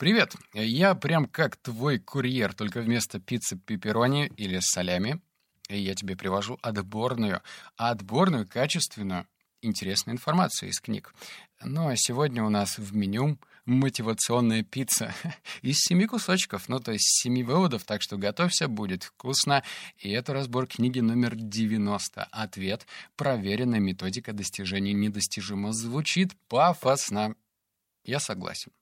[0.00, 0.34] Привет!
[0.54, 5.20] Я прям как твой курьер, только вместо пиццы пепперони или солями
[5.68, 7.42] я тебе привожу отборную,
[7.76, 9.26] отборную, качественную,
[9.60, 11.12] интересную информацию из книг.
[11.62, 15.12] Ну а сегодня у нас в меню мотивационная пицца
[15.60, 19.62] из семи кусочков, ну то есть семи выводов, так что готовься, будет вкусно.
[19.98, 22.24] И это разбор книги номер 90.
[22.24, 22.86] Ответ.
[23.16, 25.74] Проверенная методика достижения недостижимо.
[25.74, 27.34] Звучит пафосно.
[28.02, 28.72] Я согласен.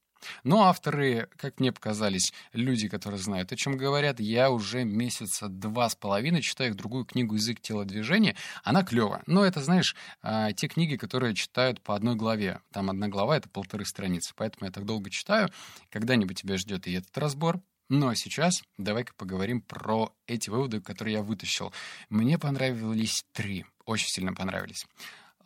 [0.44, 5.88] Но авторы, как мне показались, люди, которые знают, о чем говорят, я уже месяца два
[5.88, 8.36] с половиной читаю их другую книгу «Язык телодвижения».
[8.64, 9.22] Она клевая.
[9.26, 12.60] Но это, знаешь, а, те книги, которые читают по одной главе.
[12.72, 14.32] Там одна глава— это полторы страницы.
[14.36, 15.50] Поэтому я так долго читаю.
[15.90, 17.60] Когда-нибудь тебя ждет и этот разбор.
[17.88, 21.72] Но сейчас давай-ка поговорим про эти выводы, которые я вытащил.
[22.10, 23.64] Мне понравились три.
[23.86, 24.86] Очень сильно понравились.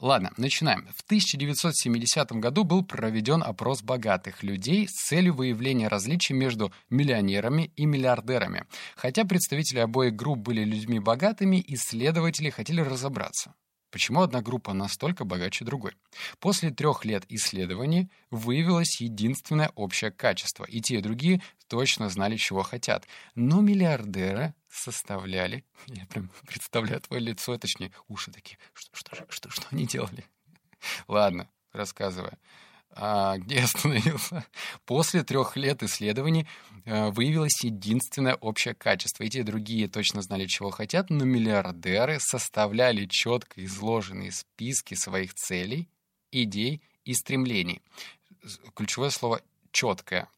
[0.03, 0.89] Ладно, начинаем.
[0.97, 7.87] В 1970 году был проведен опрос богатых людей с целью выявления различий между миллионерами и
[7.87, 8.65] миллиардерами.
[8.97, 13.55] Хотя представители обоих групп были людьми богатыми, исследователи хотели разобраться.
[13.93, 15.93] Почему одна группа настолько богаче другой?
[16.41, 20.65] После трех лет исследований выявилось единственное общее качество.
[20.65, 23.07] И те, и другие точно знали, чего хотят.
[23.37, 25.65] Но миллиардеры составляли...
[25.87, 28.59] Я прям представляю твое лицо, точнее, уши такие.
[28.73, 30.25] Что, что, что, что, они делали?
[31.09, 32.33] Ладно, рассказывай.
[32.95, 34.45] А, где я остановился?
[34.85, 36.47] После трех лет исследований
[36.85, 39.25] а, выявилось единственное общее качество.
[39.25, 45.89] Эти другие точно знали, чего хотят, но миллиардеры составляли четко изложенные списки своих целей,
[46.31, 47.83] идей и стремлений.
[48.75, 49.41] Ключевое слово
[49.73, 50.29] четкое.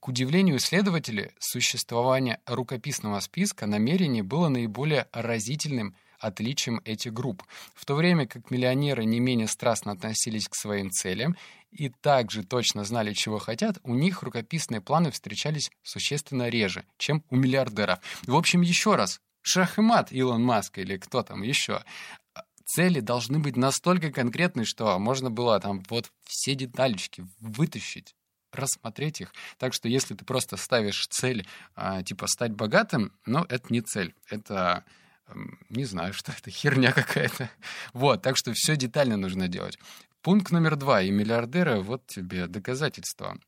[0.00, 7.42] К удивлению исследователей, существование рукописного списка намерений было наиболее разительным отличием этих групп,
[7.74, 11.36] в то время как миллионеры не менее страстно относились к своим целям
[11.70, 17.36] и также точно знали, чего хотят, у них рукописные планы встречались существенно реже, чем у
[17.36, 17.98] миллиардеров.
[18.26, 21.82] В общем, еще раз, шах и мат Илон Маск или кто там еще.
[22.64, 28.14] Цели должны быть настолько конкретны, что можно было там вот все деталечки вытащить
[28.54, 29.32] рассмотреть их.
[29.58, 34.14] Так что если ты просто ставишь цель, а, типа стать богатым, но это не цель.
[34.28, 34.84] Это
[35.68, 37.50] не знаю, что это, херня какая-то.
[37.92, 39.78] Вот, так что все детально нужно делать.
[40.22, 41.02] Пункт номер два.
[41.02, 43.38] И миллиардеры, вот тебе доказательство.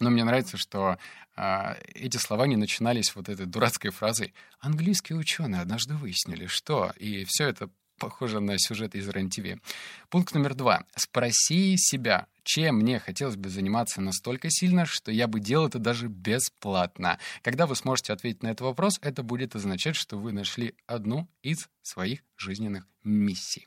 [0.00, 0.98] Но мне нравится, что
[1.36, 7.24] э, эти слова не начинались вот этой дурацкой фразой «английские ученые однажды выяснили, что...» И
[7.24, 9.60] все это похоже на сюжет из РЕН-ТВ.
[10.08, 10.84] Пункт номер два.
[10.96, 16.08] Спроси себя, чем мне хотелось бы заниматься настолько сильно, что я бы делал это даже
[16.08, 17.18] бесплатно.
[17.42, 21.68] Когда вы сможете ответить на этот вопрос, это будет означать, что вы нашли одну из
[21.82, 23.66] своих жизненных миссий.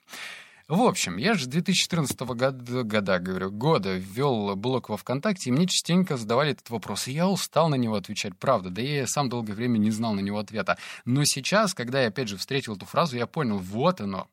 [0.67, 5.65] В общем, я же 2014 года, года, говорю, года ввел блог во ВКонтакте, и мне
[5.65, 7.07] частенько задавали этот вопрос.
[7.07, 8.69] И я устал на него отвечать, правда.
[8.69, 10.77] Да я сам долгое время не знал на него ответа.
[11.05, 14.27] Но сейчас, когда я опять же встретил эту фразу, я понял, вот оно.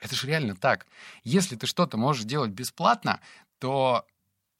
[0.00, 0.86] Это же реально так.
[1.24, 3.18] Если ты что-то можешь делать бесплатно,
[3.58, 4.06] то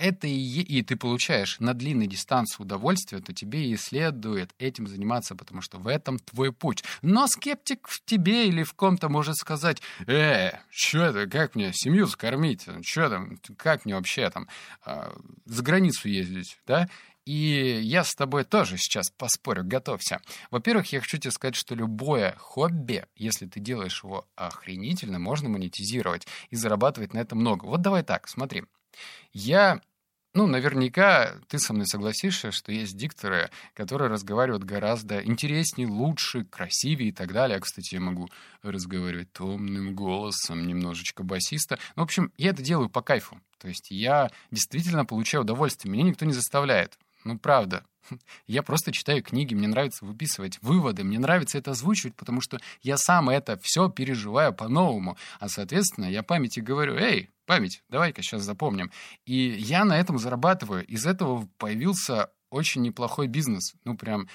[0.02, 5.36] это и, и ты получаешь на длинной дистанции удовольствие, то тебе и следует этим заниматься,
[5.36, 6.82] потому что в этом твой путь.
[7.02, 12.08] Но скептик в тебе или в ком-то может сказать, э, что это, как мне семью
[12.08, 14.48] скормить, что там, как мне вообще там
[14.84, 15.12] э,
[15.44, 16.88] за границу ездить, да?
[17.24, 20.20] И я с тобой тоже сейчас поспорю, готовься.
[20.50, 26.26] Во-первых, я хочу тебе сказать, что любое хобби, если ты делаешь его охренительно, можно монетизировать
[26.50, 27.66] и зарабатывать на это много.
[27.66, 28.64] Вот давай так, смотри.
[29.32, 29.80] Я
[30.34, 37.10] ну, наверняка ты со мной согласишься, что есть дикторы, которые разговаривают гораздо интереснее, лучше, красивее
[37.10, 37.58] и так далее.
[37.58, 38.28] А, кстати, я могу
[38.62, 41.78] разговаривать томным голосом, немножечко басиста.
[41.96, 43.40] Ну, в общем, я это делаю по кайфу.
[43.58, 45.92] То есть я действительно получаю удовольствие.
[45.92, 46.98] Меня никто не заставляет.
[47.24, 47.84] Ну, правда.
[48.46, 52.96] Я просто читаю книги, мне нравится выписывать выводы, мне нравится это озвучивать, потому что я
[52.96, 55.16] сам это все переживаю по-новому.
[55.38, 58.90] А, соответственно, я памяти говорю, эй, память, давай-ка сейчас запомним.
[59.26, 60.86] И я на этом зарабатываю.
[60.86, 63.74] Из этого появился очень неплохой бизнес.
[63.84, 64.26] Ну, прям,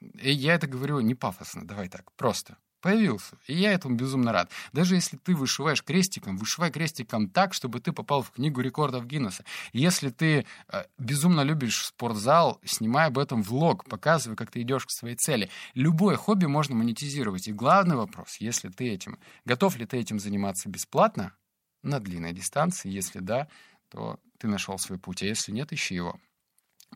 [0.00, 3.36] я это говорю не пафосно, давай так, просто появился.
[3.46, 4.50] И я этому безумно рад.
[4.72, 9.44] Даже если ты вышиваешь крестиком, вышивай крестиком так, чтобы ты попал в книгу рекордов Гиннесса.
[9.72, 14.90] Если ты э, безумно любишь спортзал, снимай об этом влог, показывай, как ты идешь к
[14.90, 15.48] своей цели.
[15.74, 17.46] Любое хобби можно монетизировать.
[17.46, 21.32] И главный вопрос, если ты этим, готов ли ты этим заниматься бесплатно
[21.82, 22.90] на длинной дистанции?
[22.90, 23.48] Если да,
[23.88, 26.18] то ты нашел свой путь, а если нет, ищи его.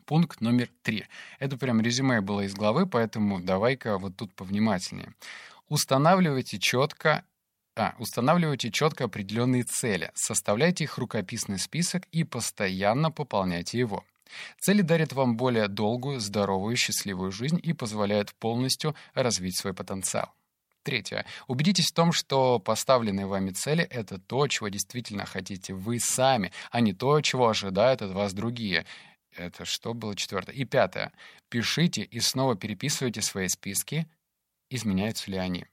[0.05, 1.05] Пункт номер три.
[1.39, 5.13] Это прям резюме было из главы, поэтому давай-ка вот тут повнимательнее.
[5.69, 7.23] Устанавливайте четко
[7.79, 14.03] а, устанавливайте четко определенные цели, составляйте их рукописный список и постоянно пополняйте его.
[14.59, 20.33] Цели дарят вам более долгую, здоровую, счастливую жизнь и позволяют полностью развить свой потенциал.
[20.87, 21.25] Третье.
[21.47, 26.79] Убедитесь в том, что поставленные вами цели— это то, чего действительно хотите вы сами, а
[26.79, 28.85] не то, чего ожидают от вас другие.
[29.35, 30.53] Это что было четвертое?
[30.53, 31.11] И пятое.
[31.49, 34.07] Пишите и снова переписывайте свои списки,
[34.69, 35.65] изменяются ли они.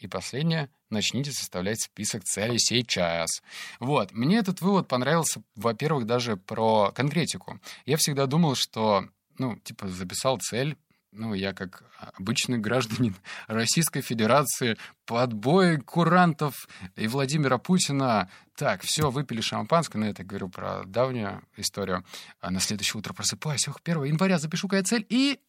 [0.00, 0.68] И последнее.
[0.90, 3.44] Начните составлять список целей сейчас.
[3.78, 4.10] Вот.
[4.10, 7.60] Мне этот вывод понравился, во-первых, даже про конкретику.
[7.84, 9.04] Я всегда думал, что,
[9.38, 10.76] ну, типа, записал цель,
[11.12, 11.84] ну, я как
[12.18, 13.16] обычный гражданин
[13.46, 14.76] Российской Федерации
[15.06, 18.30] под бой курантов и Владимира Путина.
[18.56, 22.04] Так, все, выпили шампанское, ну, я так говорю про давнюю историю.
[22.40, 25.40] А на следующее утро просыпаюсь, ох, 1 января запишу-ка я цель, и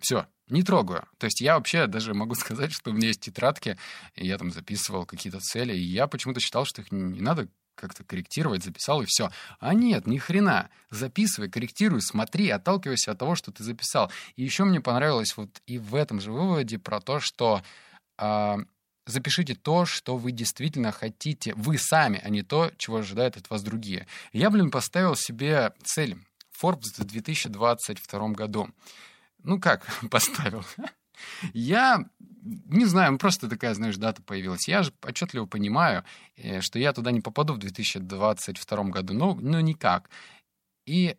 [0.00, 1.06] все, не трогаю.
[1.18, 3.78] То есть я вообще даже могу сказать, что у меня есть тетрадки,
[4.14, 7.48] и я там записывал какие-то цели, и я почему-то считал, что их не надо
[7.80, 9.30] как-то корректировать, записал и все.
[9.58, 10.68] А нет, ни хрена.
[10.90, 14.12] Записывай, корректируй, смотри, отталкивайся от того, что ты записал.
[14.36, 17.62] И еще мне понравилось вот и в этом же выводе про то, что
[18.18, 18.56] э,
[19.06, 23.62] запишите то, что вы действительно хотите, вы сами, а не то, чего ожидают от вас
[23.62, 24.06] другие.
[24.32, 26.16] Я, блин, поставил себе цель
[26.60, 28.68] Forbes в 2022 году.
[29.42, 30.64] Ну как поставил?
[31.52, 32.04] Я
[32.42, 34.68] не знаю, просто такая, знаешь, дата появилась.
[34.68, 36.04] Я же отчетливо понимаю,
[36.36, 40.10] э, что я туда не попаду в 2022 году, но, но никак.
[40.86, 41.16] И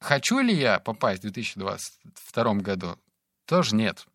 [0.00, 2.98] хочу ли я попасть в 2022 году?
[3.46, 4.06] Тоже нет.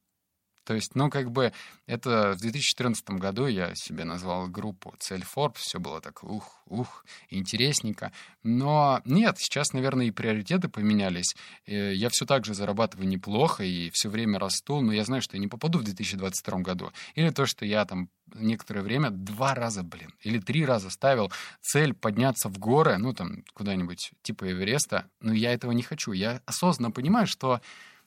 [0.64, 1.54] То есть, ну, как бы,
[1.88, 7.06] это в 2014 году я себе назвал группу «Цель Forbes», все было так ух, ух,
[7.30, 8.12] интересненько.
[8.44, 11.36] Но нет, сейчас, наверное, и приоритеты поменялись.
[11.66, 15.36] Э, я все так же зарабатываю неплохо и все время расту, но я знаю, что
[15.36, 16.92] я не попаду в 2022 году.
[17.16, 21.32] Или то, что я там некоторое время два раза, блин, или три раза ставил
[21.62, 26.12] цель подняться в горы, ну, там, куда-нибудь типа Эвереста, но я этого не хочу.
[26.12, 27.62] Я осознанно понимаю, что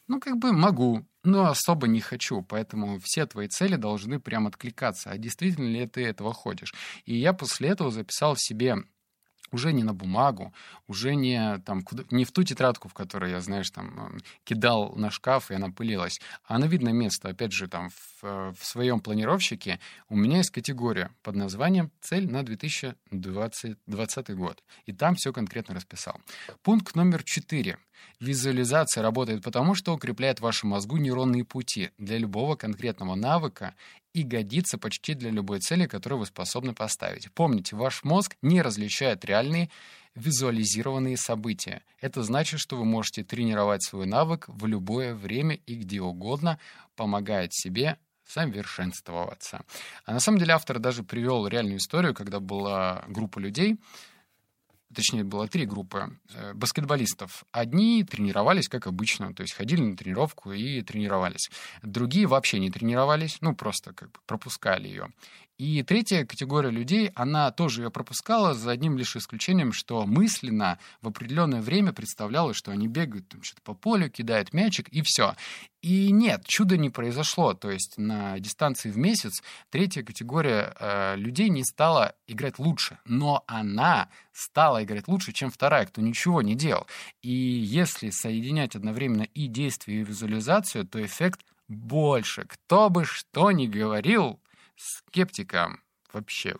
[0.06, 2.42] ну, как бы могу, но особо не хочу.
[2.42, 5.10] Поэтому все твои цели должны прям откликаться.
[5.10, 6.74] А действительно ли ты этого хочешь?
[7.04, 8.76] И я после этого записал себе
[9.54, 10.52] уже не на бумагу,
[10.88, 15.10] уже не, там, куда, не в ту тетрадку, в которой я, знаешь, там, кидал на
[15.10, 19.78] шкаф, и она пылилась, а на видное место, опять же, там, в, в своем планировщике
[20.08, 24.62] у меня есть категория под названием «Цель на 2020, 2020 год».
[24.86, 26.20] И там все конкретно расписал.
[26.62, 27.78] Пункт номер четыре.
[28.20, 33.75] Визуализация работает потому, что укрепляет в вашем мозгу нейронные пути для любого конкретного навыка
[34.12, 37.31] и годится почти для любой цели, которую вы способны поставить.
[37.32, 39.70] Помните, ваш мозг не различает реальные
[40.14, 41.82] визуализированные события.
[42.00, 46.58] Это значит, что вы можете тренировать свой навык в любое время и где угодно,
[46.94, 49.62] помогая себе совершенствоваться.
[50.05, 53.79] А на самом деле автор даже привел реальную историю, когда была группа людей,
[54.94, 57.44] точнее, было три группы э, баскетболистов.
[57.52, 61.50] Одни тренировались, как обычно, то есть ходили на тренировку и тренировались.
[61.82, 65.08] Другие вообще не тренировались, ну, просто как бы пропускали ее.
[65.56, 71.06] И третья категория людей, она тоже ее пропускала за одним лишь исключением, что мысленно в
[71.06, 75.36] определенное время представляла, что они бегают там, что-то по полю, кидают мячик и все.
[75.80, 77.54] И нет, чуда не произошло.
[77.54, 83.44] То есть на дистанции в месяц третья категория э, людей не стала играть лучше, но
[83.46, 86.88] она стала играть лучше, чем вторая, кто ничего не делал.
[87.22, 92.44] И если соединять одновременно и действие, и визуализацию, то эффект больше.
[92.48, 94.40] Кто бы что ни говорил,
[94.76, 96.56] скептикам вообще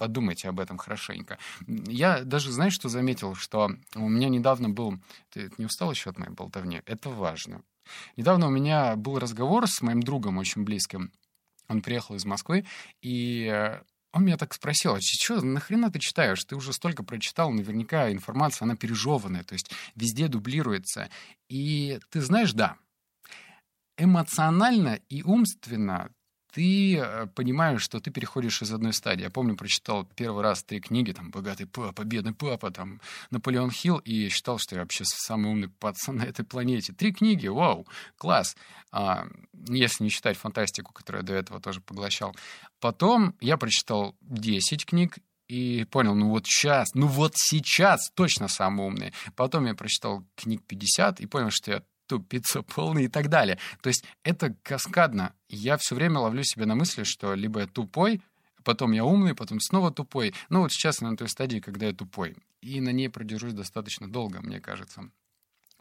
[0.00, 1.38] подумайте об этом хорошенько.
[1.66, 4.98] Я даже, знаешь, что заметил, что у меня недавно был...
[5.28, 6.80] Ты не устал еще от моей болтовни?
[6.86, 7.62] Это важно.
[8.16, 11.12] Недавно у меня был разговор с моим другом очень близким.
[11.68, 12.64] Он приехал из Москвы,
[13.02, 16.42] и э, он меня так спросил, а что, нахрена ты читаешь?
[16.44, 21.10] Ты уже столько прочитал, наверняка информация, она пережеванная, то есть везде дублируется.
[21.48, 22.76] И ты знаешь, да,
[23.98, 26.10] эмоционально и умственно
[26.52, 29.22] ты э, понимаешь, что ты переходишь из одной стадии.
[29.22, 33.98] Я помню, прочитал первый раз три книги, там, «Богатый папа», «Бедный папа», там, «Наполеон Хилл»,
[33.98, 36.92] и считал, что я вообще самый умный пацан на этой планете.
[36.92, 38.56] Три книги, вау, класс.
[38.92, 39.26] А,
[39.68, 42.34] если не считать фантастику, которую я до этого тоже поглощал.
[42.80, 45.18] Потом я прочитал 10 книг,
[45.50, 49.12] и понял, ну вот сейчас, ну вот сейчас точно самый умный.
[49.34, 53.58] Потом я прочитал книг 50 и понял, что я тупица полный и так далее.
[53.80, 55.32] То есть это каскадно.
[55.48, 58.20] Я все время ловлю себя на мысли, что либо я тупой,
[58.64, 60.34] потом я умный, потом снова тупой.
[60.48, 62.36] Ну вот сейчас на той стадии, когда я тупой.
[62.60, 65.10] И на ней продержусь достаточно долго, мне кажется.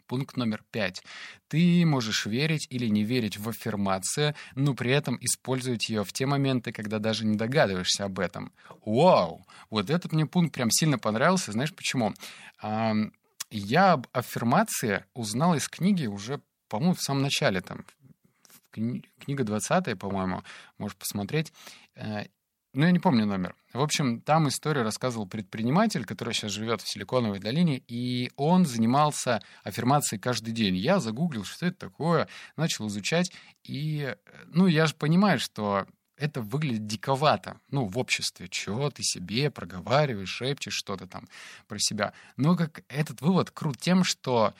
[0.06, 1.04] Пункт номер пять.
[1.50, 6.26] Ты можешь верить или не верить в аффирмацию, но при этом использовать ее в те
[6.26, 8.52] моменты, когда даже не догадываешься об этом.
[8.86, 9.46] Вау!
[9.70, 11.52] Вот этот мне пункт прям сильно понравился.
[11.52, 12.14] Знаешь почему?
[13.52, 17.86] Я об аффирмации узнал из книги уже, по-моему, в самом начале, там,
[18.72, 20.44] книга 20 по-моему,
[20.78, 21.52] можешь посмотреть.
[21.96, 22.26] Э,
[22.74, 23.56] ну, я не помню номер.
[23.74, 29.42] В общем, там историю рассказывал предприниматель, который сейчас живет в Силиконовой долине, и он занимался
[29.64, 30.76] аффирмацией каждый день.
[30.78, 32.28] Я загуглил, что это такое,
[32.58, 33.32] начал изучать,
[33.64, 34.16] и,
[34.46, 35.88] ну, я же понимаю, что
[36.20, 38.48] это выглядит диковато, ну, в обществе.
[38.50, 41.28] Чего ты себе проговариваешь, шепчешь что-то там
[41.68, 42.14] про себя.
[42.38, 44.54] Но как этот вывод крут тем, что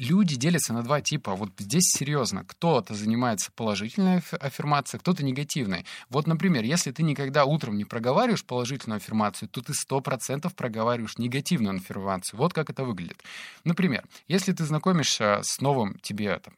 [0.00, 1.34] люди делятся на два типа.
[1.34, 2.44] Вот здесь серьезно.
[2.44, 5.84] Кто-то занимается положительной аффирмацией, кто-то негативной.
[6.08, 11.18] Вот, например, если ты никогда утром не проговариваешь положительную аффирмацию, то ты сто процентов проговариваешь
[11.18, 12.38] негативную аффирмацию.
[12.38, 13.22] Вот как это выглядит.
[13.64, 16.54] Например, если ты знакомишься с новым тебе там,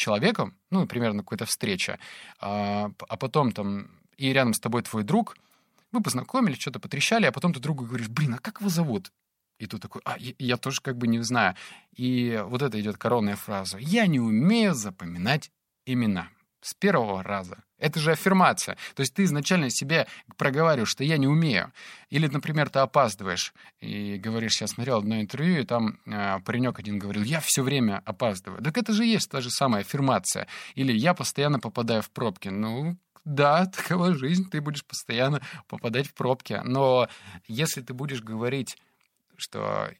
[0.00, 1.98] человеком, ну, например, на какой-то встрече,
[2.40, 5.36] а, а потом там и рядом с тобой твой друг,
[5.92, 9.12] вы познакомились, что-то потрещали, а потом ты другу говоришь, блин, а как его зовут?
[9.58, 11.54] И тут такой, а я, я тоже как бы не знаю.
[11.94, 13.78] И вот это идет коронная фраза.
[13.78, 15.50] Я не умею запоминать
[15.84, 16.28] имена
[16.60, 17.62] с первого раза.
[17.78, 18.76] Это же аффирмация.
[18.94, 21.72] То есть ты изначально себе проговариваешь, что я не умею.
[22.10, 26.98] Или, например, ты опаздываешь и говоришь, я смотрел одно интервью, и там э, паренек один
[26.98, 28.62] говорил, я все время опаздываю.
[28.62, 30.46] Так это же есть та же самая аффирмация.
[30.74, 32.48] Или я постоянно попадаю в пробки.
[32.48, 36.60] Ну, да, такова жизнь, ты будешь постоянно попадать в пробки.
[36.64, 37.08] Но
[37.46, 38.76] если ты будешь говорить
[39.40, 39.90] что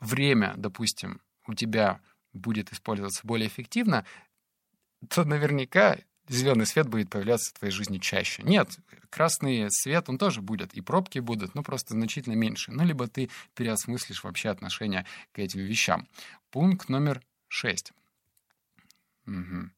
[0.00, 2.00] время, допустим, у тебя
[2.32, 4.04] будет использоваться более эффективно,
[5.10, 8.42] то наверняка зеленый свет будет появляться в твоей жизни чаще.
[8.42, 8.78] Нет,
[9.10, 12.72] красный свет, он тоже будет, и пробки будут, но просто значительно меньше.
[12.72, 16.08] Ну, либо ты переосмыслишь вообще отношение к этим вещам.
[16.50, 17.92] Пункт номер шесть.
[19.26, 19.70] Угу.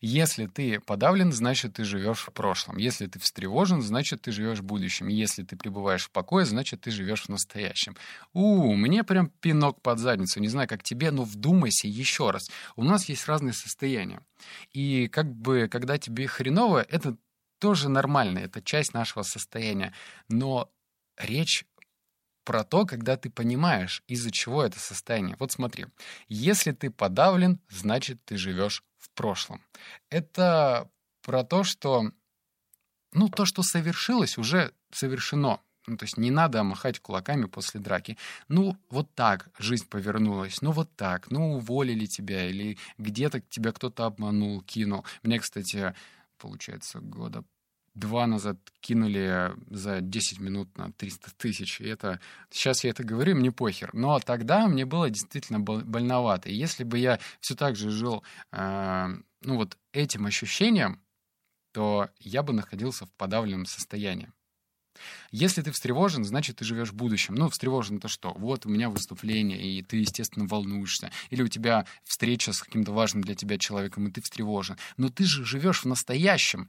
[0.00, 2.76] Если ты подавлен, значит, ты живешь в прошлом.
[2.78, 5.08] Если ты встревожен, значит, ты живешь в будущем.
[5.08, 7.96] Если ты пребываешь в покое, значит, ты живешь в настоящем.
[8.32, 10.40] У, мне прям пинок под задницу.
[10.40, 12.48] Не знаю, как тебе, но вдумайся еще раз.
[12.76, 14.20] У нас есть разные состояния.
[14.72, 17.16] И как бы, когда тебе хреново, это
[17.58, 19.92] тоже нормально, это часть нашего состояния.
[20.28, 20.70] Но
[21.16, 21.64] речь
[22.48, 25.36] про то, когда ты понимаешь, из-за чего это состояние.
[25.38, 25.84] Вот смотри,
[26.28, 28.82] если ты подавлен, значит, ты живешь
[29.18, 29.60] прошлом.
[30.10, 30.88] Это
[31.22, 32.12] про то, что,
[33.12, 35.60] ну, то, что совершилось, уже совершено.
[35.88, 38.16] Ну, то есть не надо махать кулаками после драки.
[38.48, 44.06] Ну, вот так жизнь повернулась, ну, вот так, ну, уволили тебя, или где-то тебя кто-то
[44.06, 45.04] обманул, кинул.
[45.24, 45.94] Мне, кстати,
[46.38, 47.42] получается, года
[47.98, 51.80] два назад кинули за 10 минут на 300 тысяч.
[51.80, 52.20] И это...
[52.50, 53.90] Сейчас я это говорю, мне похер.
[53.92, 56.48] Но тогда мне было действительно больновато.
[56.48, 59.08] И если бы я все так же жил, э,
[59.42, 61.00] ну вот этим ощущением,
[61.72, 64.32] то я бы находился в подавленном состоянии.
[65.30, 67.34] Если ты встревожен, значит, ты живешь будущем.
[67.34, 68.32] Ну, встревожен это что?
[68.34, 71.10] Вот у меня выступление, и ты, естественно, волнуешься.
[71.30, 74.76] Или у тебя встреча с каким-то важным для тебя человеком, и ты встревожен.
[74.96, 76.68] Но ты же живешь в настоящем.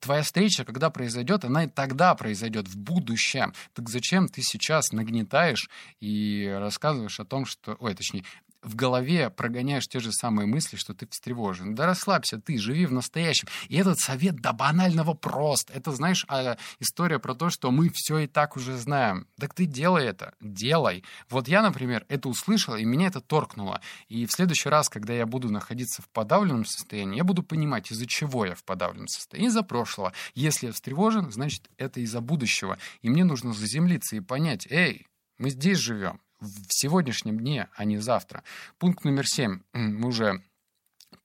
[0.00, 3.52] Твоя встреча, когда произойдет, она и тогда произойдет, в будущем.
[3.74, 5.68] Так зачем ты сейчас нагнетаешь
[6.00, 7.76] и рассказываешь о том, что...
[7.80, 8.24] Ой, точнее,
[8.62, 11.74] в голове прогоняешь те же самые мысли, что ты встревожен.
[11.74, 13.48] Да расслабься, ты живи в настоящем.
[13.68, 15.70] И этот совет до банального прост.
[15.72, 19.26] Это, знаешь, а, история про то, что мы все и так уже знаем.
[19.38, 21.04] Так ты делай это, делай.
[21.30, 23.80] Вот я, например, это услышал, и меня это торкнуло.
[24.08, 28.06] И в следующий раз, когда я буду находиться в подавленном состоянии, я буду понимать, из-за
[28.06, 29.48] чего я в подавленном состоянии.
[29.48, 30.12] Из-за прошлого.
[30.34, 32.78] Если я встревожен, значит, это из-за будущего.
[33.02, 35.06] И мне нужно заземлиться и понять, эй,
[35.38, 38.42] мы здесь живем в сегодняшнем дне, а не завтра.
[38.78, 39.60] Пункт номер семь.
[39.72, 40.42] Мы уже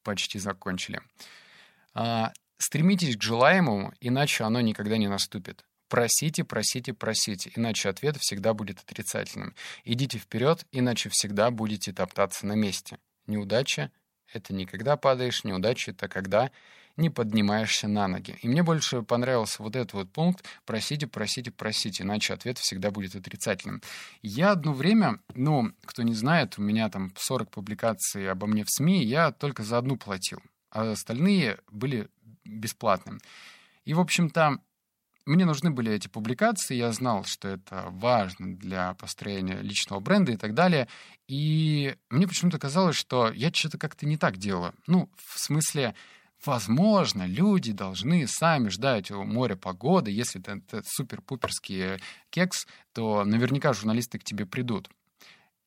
[0.04, 1.02] почти закончили.
[1.94, 5.64] А, стремитесь к желаемому, иначе оно никогда не наступит.
[5.90, 9.54] Просите, просите, просите, иначе ответ всегда будет отрицательным.
[9.84, 12.98] Идите вперед, иначе всегда будете топтаться на месте.
[13.28, 13.92] Неудача—
[14.34, 16.50] это никогда падаешь, неудача— это когда
[16.98, 18.38] не поднимаешься на ноги.
[18.42, 23.16] И мне больше понравился вот этот вот пункт «просите, просите, просите», иначе ответ всегда будет
[23.16, 23.82] отрицательным.
[24.22, 28.70] Я одно время, ну, кто не знает, у меня там 40 публикаций обо мне в
[28.70, 32.10] СМИ, я только за одну платил, а остальные были
[32.46, 33.20] бесплатным.
[33.86, 34.60] И, в общем-то,
[35.26, 40.38] мне нужны были эти публикации, я знал, что это важно для построения личного бренда и
[40.38, 40.88] так далее.
[41.28, 44.74] И мне почему-то казалось, что я что-то как-то не так делаю.
[44.86, 45.96] Ну, в смысле,
[46.46, 50.12] Возможно, люди должны сами ждать у моря погоды.
[50.12, 54.90] Если это, это супер-пуперский кекс, то наверняка журналисты к тебе придут.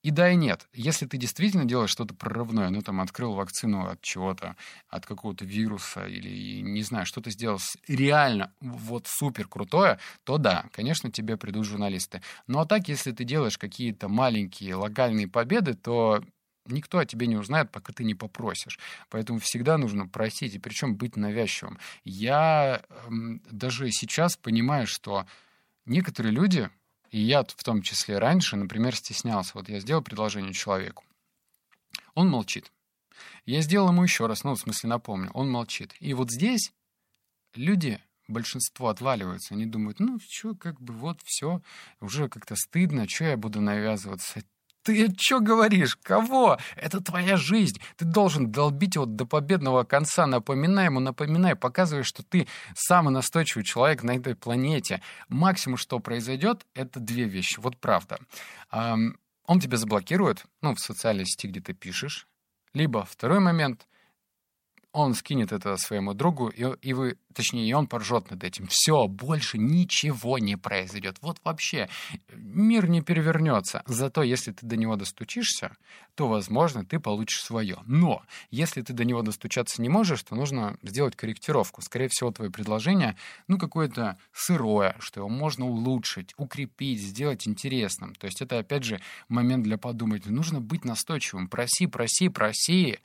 [0.02, 0.68] И да, и нет.
[0.72, 4.54] Если ты действительно делаешь что-то прорывное, ну, там, открыл вакцину от чего-то,
[4.88, 11.10] от какого-то вируса или, не знаю, что-то сделал реально вот супер крутое, то да, конечно,
[11.10, 12.22] тебе придут журналисты.
[12.46, 16.22] Ну, а так, если ты делаешь какие-то маленькие локальные победы, то
[16.66, 18.78] никто о тебе не узнает, пока ты не попросишь.
[19.10, 21.78] Поэтому всегда нужно просить, и причем быть навязчивым.
[22.04, 25.26] Я эм, даже сейчас понимаю, что
[25.84, 26.70] некоторые люди,
[27.10, 29.52] и я в том числе раньше, например, стеснялся.
[29.54, 31.04] Вот я сделал предложение человеку.
[32.14, 32.72] Он молчит.
[33.44, 35.30] Я сделал ему еще раз, ну, в смысле, напомню.
[35.32, 35.94] Он молчит.
[36.00, 36.72] И вот здесь
[37.54, 39.54] люди, большинство отваливаются.
[39.54, 41.62] Они думают, ну, что, как бы, вот, все,
[42.00, 44.42] уже как-то стыдно, что я буду навязываться.
[44.86, 45.96] Ты что говоришь?
[45.96, 46.58] Кого?
[46.76, 47.80] Это твоя жизнь.
[47.96, 50.28] Ты должен долбить его до победного конца.
[50.28, 55.02] Напоминай ему, напоминай, показывай, что ты самый настойчивый человек на этой планете.
[55.28, 57.58] Максимум, что произойдет, это две вещи.
[57.58, 58.20] Вот правда.
[58.70, 62.28] Он тебя заблокирует, ну, в социальной сети, где ты пишешь.
[62.72, 63.88] Либо второй момент—
[64.96, 68.66] он скинет это своему другу, и, и вы, точнее, и он поржет над этим.
[68.66, 71.18] Все, больше ничего не произойдет.
[71.20, 71.90] Вот вообще
[72.32, 73.82] мир не перевернется.
[73.84, 75.76] Зато если ты до него достучишься,
[76.14, 77.78] то, возможно, ты получишь свое.
[77.84, 81.82] Но если ты до него достучаться не можешь, то нужно сделать корректировку.
[81.82, 88.14] Скорее всего, твое предложение, ну, какое-то сырое, что его можно улучшить, укрепить, сделать интересным.
[88.14, 88.98] То есть это, опять же,
[89.28, 90.24] момент для подумать.
[90.24, 91.48] Нужно быть настойчивым.
[91.48, 92.98] Проси, проси, проси.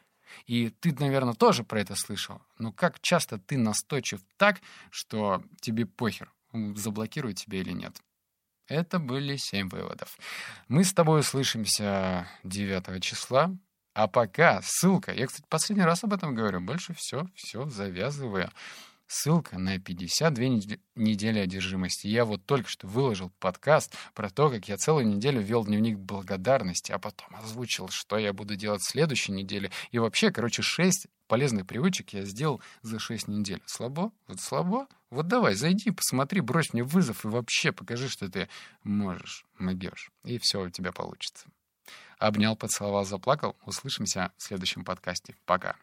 [0.45, 2.41] И ты, наверное, тоже про это слышал.
[2.57, 8.01] Но как часто ты настойчив так, что тебе похер, заблокируют тебя или нет?
[8.67, 10.17] Это были семь выводов.
[10.67, 13.55] Мы с тобой услышимся 9 числа.
[13.93, 15.11] А пока ссылка.
[15.11, 16.61] Я, кстати, последний раз об этом говорю.
[16.61, 18.49] Больше все, все завязываю.
[19.13, 20.45] Ссылка на 52
[20.95, 22.07] недели одержимости.
[22.07, 26.93] Я вот только что выложил подкаст про то, как я целую неделю вел дневник благодарности,
[26.93, 29.69] а потом озвучил, что я буду делать в следующей неделе.
[29.91, 33.61] И вообще, короче, 6 полезных привычек я сделал за 6 недель.
[33.65, 34.13] Слабо?
[34.27, 34.87] Вот слабо?
[35.09, 38.47] Вот давай, зайди, посмотри, брось мне вызов и вообще покажи, что ты
[38.83, 40.09] можешь, могешь.
[40.23, 41.49] И все у тебя получится.
[42.17, 43.57] Обнял, поцеловал, заплакал.
[43.65, 45.35] Услышимся в следующем подкасте.
[45.45, 45.75] Пока.